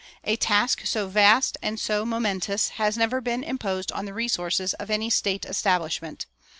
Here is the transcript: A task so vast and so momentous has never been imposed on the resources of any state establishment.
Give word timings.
A 0.23 0.35
task 0.35 0.81
so 0.87 1.07
vast 1.07 1.59
and 1.61 1.79
so 1.79 2.07
momentous 2.07 2.69
has 2.69 2.97
never 2.97 3.21
been 3.21 3.43
imposed 3.43 3.91
on 3.91 4.05
the 4.05 4.15
resources 4.15 4.73
of 4.73 4.89
any 4.89 5.11
state 5.11 5.45
establishment. 5.45 6.25